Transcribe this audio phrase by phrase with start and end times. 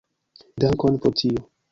[0.63, 1.45] Dankon pro tio.